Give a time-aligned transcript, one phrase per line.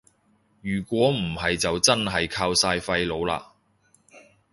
[0.63, 3.49] 如果唔係就真係靠晒廢老喇